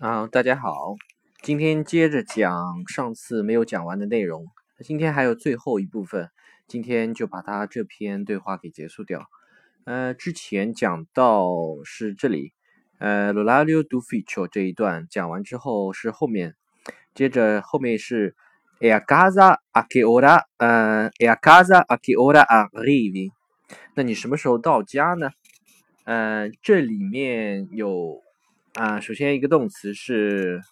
[0.00, 0.94] 啊，大家好，
[1.42, 4.46] 今天接着讲上次没有讲完的内容，
[4.84, 6.30] 今天还有最后一部分，
[6.68, 9.26] 今天就把它这篇对话给结束掉。
[9.82, 11.48] 呃，之前讲到
[11.84, 12.52] 是这里，
[13.00, 16.54] 呃，l'orario d'ufficio 这一段讲完之后是后面，
[17.12, 18.36] 接着后面是
[18.78, 23.32] e a casa a che ora，呃，e a casa a che ora arrivi？
[23.96, 25.30] 那你什么时候到家呢？
[26.04, 28.22] 呃，这里面有。
[28.78, 30.62] 啊，首先一个动词是，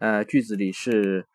[0.00, 1.26] 呃，句子里是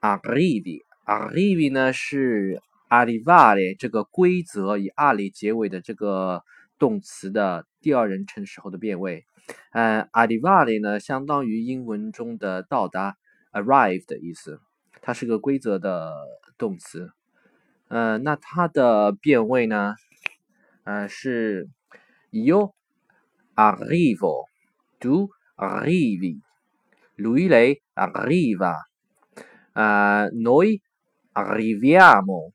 [0.00, 6.42] arrivi，arrivi 呢是 arrivare 这个规则以 a 结尾的这个
[6.76, 9.26] 动词的第二人称时候的变位。
[9.70, 13.16] 呃，arrivare 呢相当于英文中的到达
[13.52, 14.58] arrive 的意思，
[15.02, 16.16] 它是个规则的
[16.58, 17.12] 动词。
[17.86, 19.94] 呃，那它的变位呢，
[20.82, 21.68] 呃是
[22.32, 22.72] io
[23.54, 25.30] arrivo，do。
[25.55, 26.39] arrivi,
[27.15, 28.87] lui lei arriva,
[29.73, 30.81] uh, noi
[31.33, 32.53] arriviamo,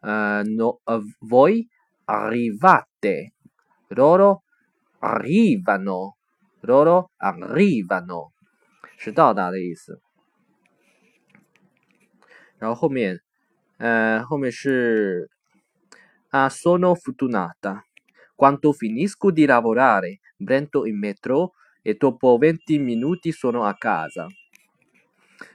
[0.00, 1.66] uh, no, uh, voi
[2.04, 3.34] arrivate,
[3.88, 4.42] loro
[5.00, 6.16] arrivano,
[6.60, 8.32] loro arrivano，
[8.98, 10.00] 是到达的意思。
[12.58, 13.18] 然后后面，
[13.78, 15.30] 呃，后面是
[16.28, 17.82] 啊，sono fortunata
[18.36, 21.52] quando finisco di lavorare, prendo il metro
[21.85, 24.27] e dopo venti minuti sono a casa。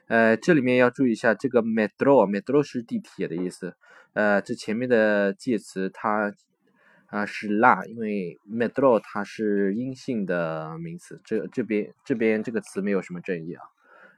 [0.07, 3.75] 呃，这里面要注意一下，这个 metro，metro 是地铁的意思。
[4.13, 6.33] 呃，这前面的介词它
[7.07, 11.21] 啊是 la，因为 metro 它是阴性的名词。
[11.25, 13.65] 这这边这边这个词没有什么正义啊。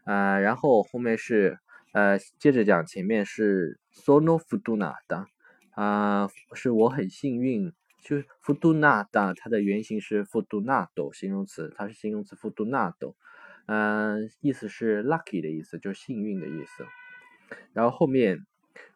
[0.05, 1.59] 呃，然后后面是
[1.93, 5.25] 呃接着讲，前面是 sono fortunata，
[5.71, 7.73] 啊，是我很幸运。
[8.03, 13.15] 就是 fortunato，它的原型是 fortunato 形容词，它是形容词 fortunato，
[13.67, 16.85] 嗯，意思是 lucky 的意思，就是幸运的意思。
[17.73, 18.45] 然后后面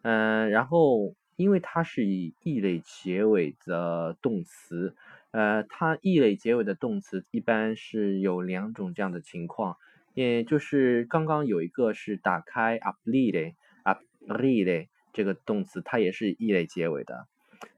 [0.03, 4.97] 嗯，然后因为它是以 e 类结尾的动词，
[5.31, 9.77] 呃，它 e 类结尾的动词一般是有两种这样的情况，
[10.15, 17.29] 也就是刚刚有一个是打开 aprire，aprire 这个动词，它也是 e 类结尾的。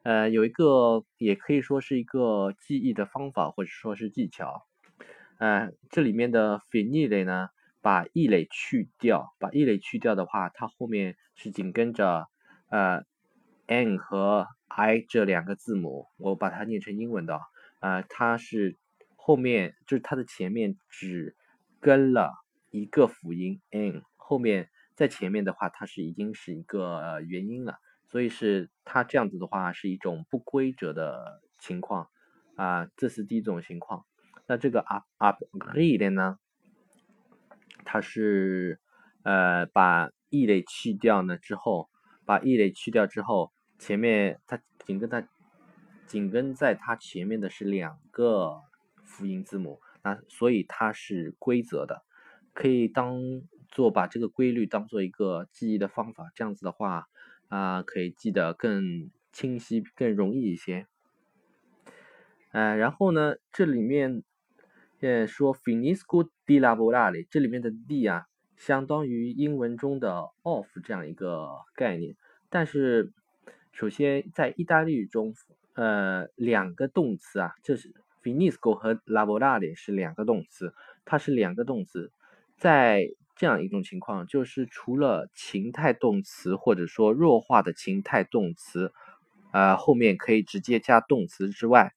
[0.03, 4.67] 呃，有一个也可以说是一个记忆的方法，或者说是技巧。
[5.39, 7.49] 呃，这里面的 finire 呢，
[7.81, 12.27] 把 e 类去掉，把 e 类去掉的话，它后面是紧跟着
[12.71, 13.05] 呃
[13.67, 17.41] n 和 i 这两个字母，我把它念成英文的，
[17.81, 18.77] 呃，它是
[19.17, 21.37] 后面就是它的前面只
[21.81, 22.33] 跟了
[22.71, 27.79] 一个辅音 n，后面在前面的话，它是已经是一个元音了。
[28.11, 32.09] 所以是它这样子的话是一种不规则的情况
[32.57, 34.05] 啊，这是第一种情况。
[34.49, 36.37] 那这个 up up read 呢，
[37.85, 38.81] 它是
[39.23, 41.89] 呃把 e 类去掉呢之后，
[42.25, 45.29] 把 e 类去掉之后，前面它紧跟它
[46.09, 48.61] 紧跟在它前面的是两个
[49.05, 52.03] 辅音字母，那所以它是规则的，
[52.53, 53.21] 可以当
[53.69, 57.07] 做把这个规律当做一个记忆的方法，这样子的话。
[57.51, 60.87] 啊，可以记得更清晰、更容易一些。
[62.53, 64.23] 呃，然后呢，这里面
[65.01, 68.27] 呃说 finisco di lavorare，这里面的 di 啊，
[68.57, 72.17] 相当于英文中的 of 这样一个概念。
[72.49, 73.13] 但是，
[73.73, 75.35] 首先在意大利语中，
[75.75, 77.93] 呃，两个动词啊，这是
[78.23, 80.73] finisco 和 lavorare 是两个动词，
[81.05, 82.13] 它是两个动词，
[82.57, 83.09] 在。
[83.41, 88.93] 这样一种情况，就是除了情态动词或者说弱化的情态动词，
[89.51, 91.95] 呃，后面可以直接加动词之外，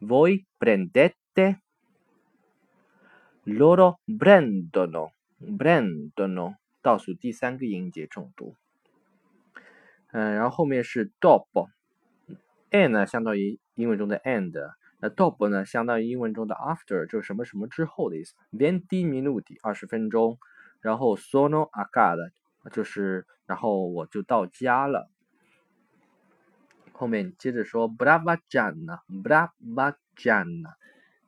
[0.00, 1.60] Voi prendete,
[3.44, 8.54] loro prendono, prendono，倒数第三个音节重读。
[10.12, 18.34] 嗯，然后后面是 dopo，and 呢相当于英文中的 and，那 dopo 呢相当于英文中的 after，就是什么什么之后的意思。
[18.52, 20.38] Venti minuti，二十分钟。
[20.80, 22.30] 然后 sono a casa，
[22.72, 25.10] 就是然后我就到家了。
[26.92, 30.74] 后面接着说，brava Gianna，brava Gianna，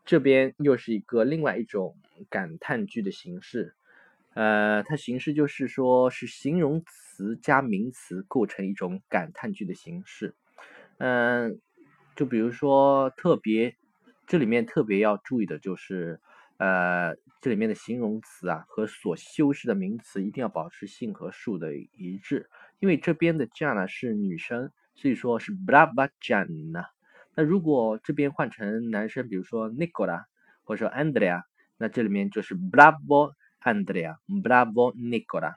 [0.05, 1.97] 这边又是一个另外一种
[2.29, 3.75] 感叹句的形式，
[4.35, 10.35] 呃，它形式就是说是形容词加名词构成一种感叹句的形式，
[10.99, 11.61] 嗯，
[12.17, 13.77] 就比如说特别，
[14.27, 16.21] 这里面特别要注意的就是，
[16.61, 24.71] 呃，这里面的形容词啊和所修饰的名词一定要保持性和数的一致，因为这边的 jana 是女生。
[24.97, 26.85] 所以说是 brava Gianna。
[27.35, 30.25] 那如果这边换成男生，比如说 Nicola
[30.63, 31.45] 或者说 Andrea，
[31.79, 33.33] 那这里面就是 bravo
[33.63, 35.55] Andrea，bravo Nicola。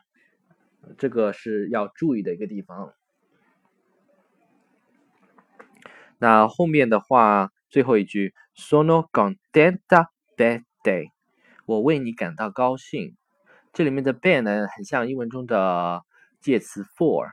[0.97, 2.93] 这个是要注意的一个地方。
[6.19, 10.07] 那后面的话，最后一句 sono contenta
[10.37, 11.11] de day，
[11.65, 13.15] 我为你感到高兴。
[13.71, 16.03] 这里面的 per 呢，很像英文中的
[16.41, 17.31] 介词 for，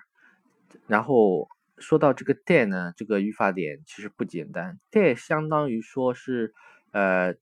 [0.86, 1.48] 然后。
[1.82, 4.78] 说到这个 day 呢，这个语法点其实不简单。
[4.90, 6.52] day 相当于说是
[6.92, 7.32] 呃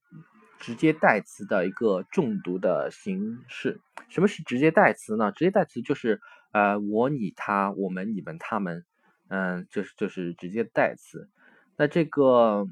[0.61, 3.81] 直接代词的一个重读的形式。
[4.09, 5.33] 什么是直接代词呢？
[5.33, 6.21] 直接代词就是
[6.53, 8.85] 呃我、你、他、我们、你们、他们，
[9.27, 11.29] 嗯，就是就是直接代词。
[11.77, 12.69] 那这个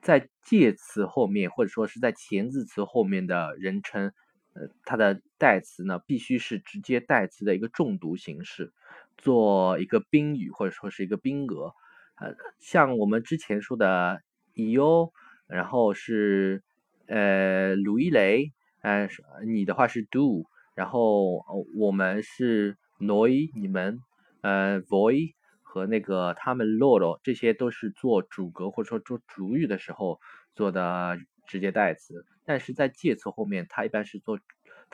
[0.00, 4.12] 在介词后面或者说是在前字词后面的人称，
[4.54, 8.72] 呃，它的代词呢必须是直接代词的一个重读形式。
[9.18, 11.74] 做一个宾语或者说是一个宾格，
[12.16, 14.20] 呃，像我们之前说的
[14.54, 15.12] you，
[15.46, 16.64] 然后是
[17.06, 19.08] 呃鲁伊雷，呃
[19.46, 21.44] 你的话是 do，然后
[21.76, 24.00] 我们是 noi 你们，
[24.40, 25.34] 呃 voi
[25.72, 30.20] 和那个他们 loro，这些都是做主格或者说做主语的时候
[30.54, 34.38] 做的直接代词，但是在介词后面，它一般是做。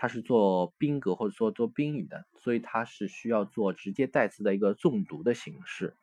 [0.00, 5.96] 它是做宾格或者说做宾语的，所以它是需要做直接代词的一个重读的形式。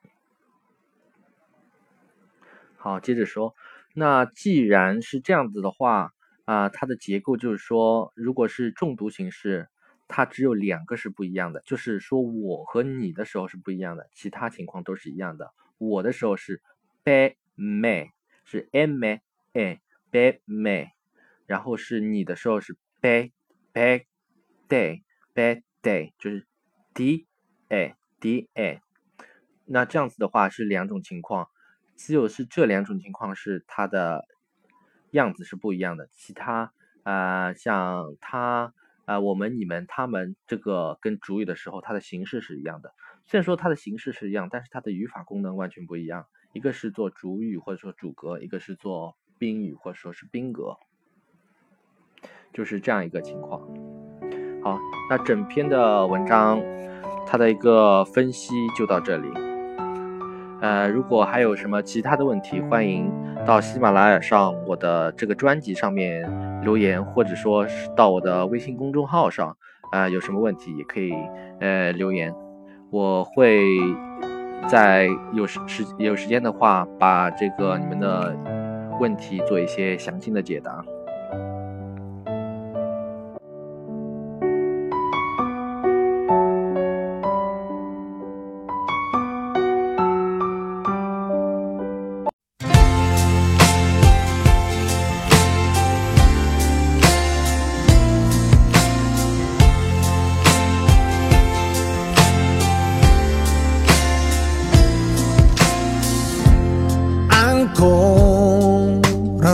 [2.76, 3.56] 好，接着说，
[3.94, 6.12] 那既然是这样子的话
[6.44, 9.70] 啊，它的结构就是说，如果是重读形式，
[10.08, 15.54] 它只有两个是不一样的，就是说我和你的时候是不一样的，其他情况都是一样的。
[15.78, 16.62] 我的时候是
[17.04, 18.12] be me，
[18.44, 19.22] 是 m a
[19.54, 19.82] a
[20.12, 20.92] be me，
[21.46, 23.32] 然后是你的时候是 be。
[23.76, 24.06] bad
[24.70, 26.48] day, bad day 就是
[26.94, 27.28] d
[27.68, 28.80] a d a，
[29.66, 31.50] 那这样子的话是两种情况，
[31.98, 34.24] 只有是这两种情况是它的
[35.12, 36.72] 样子是不一样的，其他
[37.04, 38.74] 啊像他
[39.06, 42.94] 啊我们你们他们这个跟主语的时候，它的形式是一样的。
[43.26, 50.78] 虽然说它的形式是一样，但是它的语法功能完全不一样，一个是做主语或者说主格，一个是做宾语或者说是宾格。
[52.54, 53.60] 就是这样一个情况。
[54.64, 56.62] 好，那整篇的文章，
[57.28, 59.55] 它的一个分析就到这里。
[60.66, 63.14] 呃，如果还有什么其他的问题，欢迎
[63.46, 66.28] 到喜马拉雅上我的这个专辑上面
[66.64, 69.56] 留言，或者说是到我的微信公众号上，
[69.92, 71.14] 啊，有什么问题也可以
[71.60, 72.34] 呃留言，
[72.90, 73.60] 我会
[74.68, 78.36] 在有时时有时间的话，把这个你们的
[79.00, 80.84] 问题做一些详细的解答。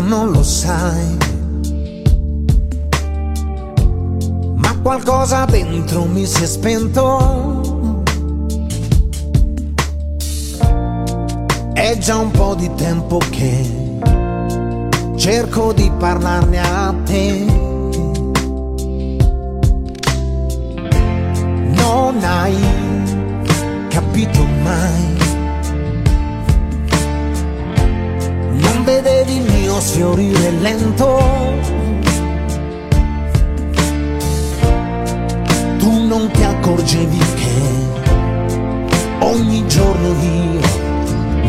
[0.02, 1.18] Non lo sai.
[4.56, 7.62] Ma qualcosa dentro mi si è spento.
[11.74, 13.90] È già un po' di tempo che
[15.16, 17.46] cerco di parlarne a te.
[21.70, 22.58] Non hai
[23.90, 25.21] capito mai
[29.82, 31.20] sfiorire lento.
[35.80, 37.50] Tu non ti accorgevi che
[39.20, 40.62] ogni giorno io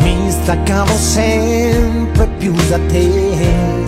[0.01, 3.82] mi staccavo sempre più da te.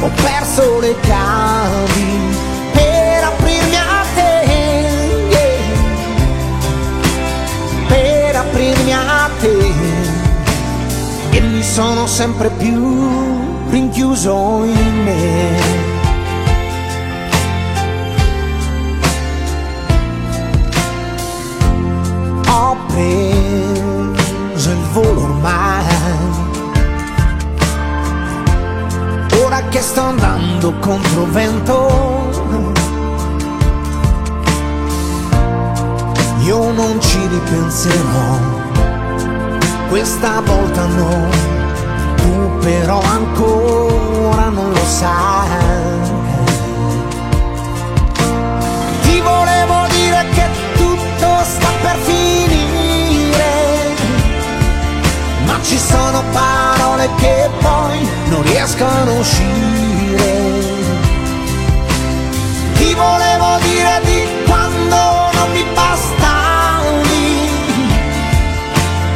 [0.00, 2.38] Ho perso le chiavi
[2.72, 4.32] per aprirmi a te,
[5.30, 5.58] yeah.
[7.86, 9.72] per aprirmi a te
[11.32, 15.79] e mi sono sempre più rinchiuso in me.
[29.68, 32.28] Che sto andando contro vento,
[36.40, 38.38] io non ci ripenserò,
[39.88, 41.28] questa volta no,
[42.16, 45.48] tu però ancora non lo sai.
[49.02, 53.94] Ti volevo dire che tutto sta per finire,
[55.44, 60.58] ma ci sono parole che poi non riescono a uscire.
[62.74, 67.48] Ti volevo dire di quando non mi bastavi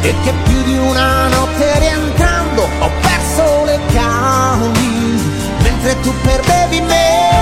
[0.01, 5.21] e che più di una notte rientrando ho perso le chiavi
[5.61, 7.34] mentre tu perdevi me.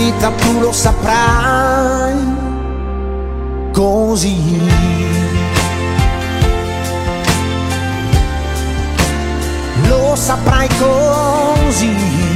[0.00, 2.14] Finita tu lo saprai,
[3.72, 4.58] così.
[9.88, 12.29] lo saprai così.